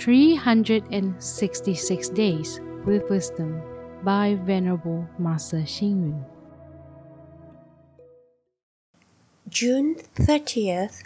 [0.00, 3.60] 366 Days with Wisdom
[4.02, 6.24] by Venerable Master Xing Yun.
[9.46, 11.02] June 30th.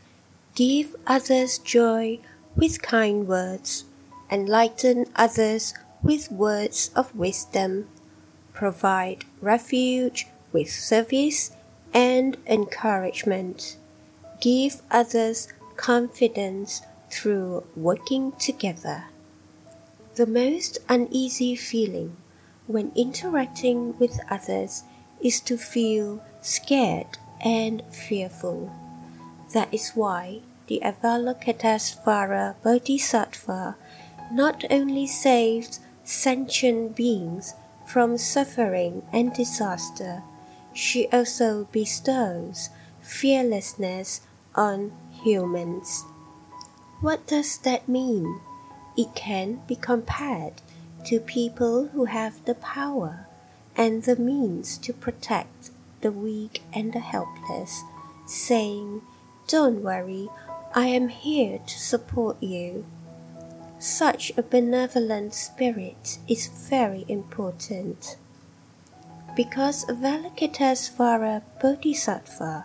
[0.54, 2.20] Give others joy
[2.54, 3.84] with kind words,
[4.30, 7.88] enlighten others with words of wisdom,
[8.52, 11.50] provide refuge with service
[11.92, 13.76] and encouragement,
[14.40, 16.82] give others confidence
[17.14, 19.04] through working together.
[20.16, 22.16] The most uneasy feeling
[22.66, 24.82] when interacting with others
[25.22, 28.72] is to feel scared and fearful.
[29.52, 33.76] That is why the Avalokitesvara Bodhisattva
[34.32, 37.54] not only saves sentient beings
[37.86, 40.22] from suffering and disaster,
[40.72, 44.22] she also bestows fearlessness
[44.54, 46.04] on humans.
[47.04, 48.40] What does that mean?
[48.96, 50.62] It can be compared
[51.04, 53.26] to people who have the power
[53.76, 55.68] and the means to protect
[56.00, 57.82] the weak and the helpless,
[58.24, 59.02] saying,
[59.48, 60.30] Don't worry,
[60.74, 62.86] I am here to support you.
[63.78, 68.16] Such a benevolent spirit is very important.
[69.36, 72.64] Because Avalokitesvara Bodhisattva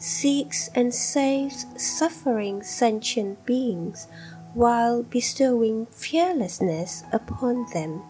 [0.00, 4.08] seeks and saves suffering sentient beings
[4.54, 8.02] while bestowing fearlessness upon them.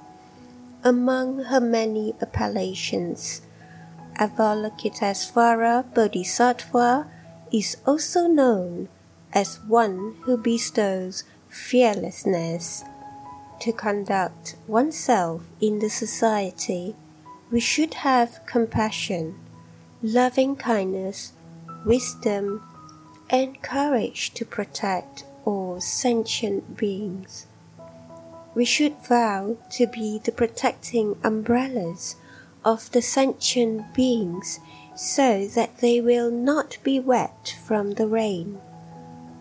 [0.84, 3.42] Among her many appellations,
[4.18, 7.10] Avalokitesvara Bodhisattva
[7.52, 8.88] is also known
[9.32, 12.84] as one who bestows fearlessness.
[13.60, 16.94] To conduct oneself in the society,
[17.50, 19.38] we should have compassion,
[20.02, 21.32] loving kindness,
[21.84, 22.62] wisdom,
[23.28, 27.46] and courage to protect all sentient beings.
[28.54, 32.16] We should vow to be the protecting umbrellas
[32.64, 34.58] of the sentient beings
[34.96, 38.60] so that they will not be wet from the rain.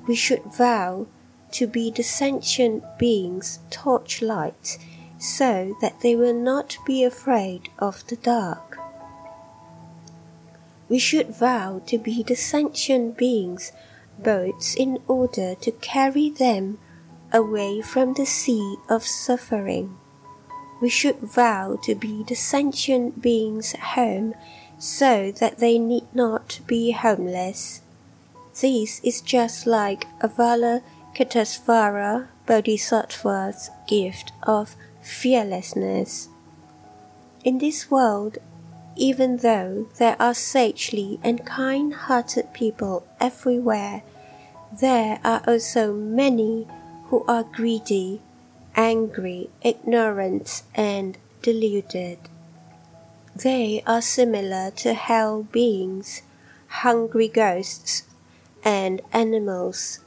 [0.07, 1.07] We should vow
[1.51, 4.77] to be the sentient beings' torchlight
[5.17, 8.77] so that they will not be afraid of the dark.
[10.89, 13.71] We should vow to be the sentient beings'
[14.17, 16.79] boats in order to carry them
[17.31, 19.95] away from the sea of suffering
[20.79, 24.33] we should vow to be the sentient beings' home
[24.77, 27.81] so that they need not be homeless.
[28.61, 30.81] This is just like Avala
[31.15, 36.29] Avalokitesvara Bodhisattva's gift of fearlessness.
[37.43, 38.37] In this world,
[38.99, 44.03] even though there are sagely and kind hearted people everywhere,
[44.79, 46.67] there are also many
[47.07, 48.21] who are greedy
[48.75, 52.17] angry, ignorant, and deluded.
[53.35, 56.21] They are similar to hell beings,
[56.67, 58.03] hungry ghosts,
[58.63, 59.99] and animals.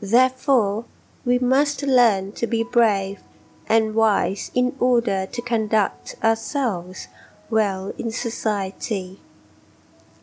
[0.00, 0.84] Therefore,
[1.24, 3.20] we must learn to be brave
[3.66, 7.08] and wise in order to conduct ourselves
[7.50, 9.20] well in society.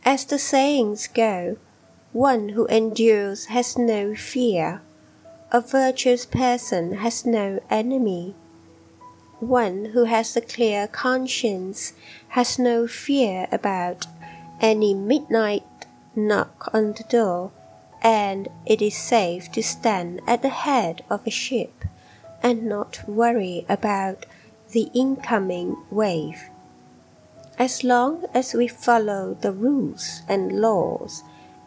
[0.03, 1.57] As the sayings go,
[2.11, 4.81] one who endures has no fear.
[5.51, 8.35] A virtuous person has no enemy.
[9.39, 11.93] One who has a clear conscience
[12.29, 14.05] has no fear about
[14.61, 15.63] any midnight
[16.15, 17.51] knock on the door,
[18.01, 21.83] and it is safe to stand at the head of a ship
[22.41, 24.25] and not worry about
[24.71, 26.49] the incoming wave.
[27.57, 31.23] As long as we follow the rules and laws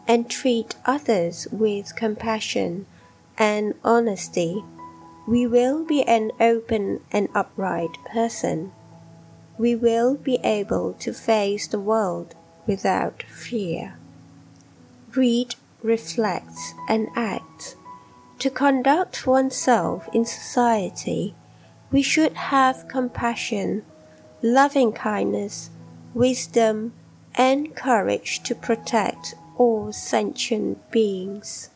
[0.07, 2.85] and treat others with compassion,
[3.39, 4.63] and honesty,
[5.27, 8.71] we will be an open and upright person.
[9.57, 12.35] We will be able to face the world
[12.67, 13.97] without fear.
[15.15, 16.53] Read, reflect,
[16.87, 17.75] and act.
[18.39, 21.33] To conduct oneself in society,
[21.91, 23.83] we should have compassion,
[24.41, 25.71] loving kindness,
[26.13, 26.93] wisdom,
[27.35, 31.69] and courage to protect all sentient beings.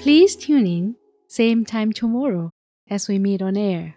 [0.00, 0.96] Please tune in,
[1.28, 2.50] same time tomorrow
[2.88, 3.96] as we meet on air.